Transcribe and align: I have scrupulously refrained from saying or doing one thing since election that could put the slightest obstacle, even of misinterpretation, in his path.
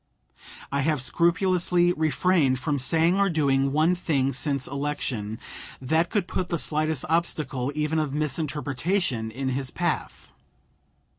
I 0.71 0.79
have 0.81 0.99
scrupulously 0.99 1.93
refrained 1.93 2.57
from 2.57 2.79
saying 2.79 3.19
or 3.19 3.29
doing 3.29 3.71
one 3.71 3.93
thing 3.93 4.33
since 4.33 4.65
election 4.65 5.37
that 5.79 6.09
could 6.09 6.27
put 6.27 6.47
the 6.49 6.57
slightest 6.57 7.05
obstacle, 7.07 7.71
even 7.75 7.99
of 7.99 8.11
misinterpretation, 8.11 9.29
in 9.29 9.49
his 9.49 9.69
path. 9.69 10.31